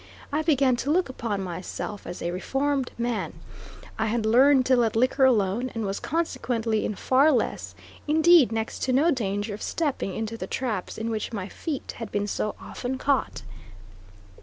[0.31, 3.33] I began to look upon myself as a reformed man;
[3.99, 7.75] I had learned to let liquor alone, and was consequently in far less,
[8.07, 12.11] indeed, next to no danger of stepping into the traps in which my feet had
[12.11, 13.43] been so often caught.